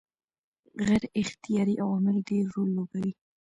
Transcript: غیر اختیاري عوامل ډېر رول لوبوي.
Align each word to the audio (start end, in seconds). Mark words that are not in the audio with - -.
غیر 0.87 1.03
اختیاري 1.21 1.75
عوامل 1.83 2.17
ډېر 2.29 2.43
رول 2.53 2.69
لوبوي. 2.77 3.11